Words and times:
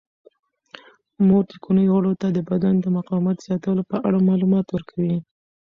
مور 1.25 1.43
د 1.51 1.53
کورنۍ 1.63 1.87
غړو 1.93 2.11
ته 2.21 2.27
د 2.31 2.37
بدن 2.49 2.75
د 2.79 2.85
مقاومت 2.97 3.37
زیاتولو 3.45 3.83
په 3.91 3.97
اړه 4.07 4.27
معلومات 4.29 4.67
ورکوي. 4.71 5.17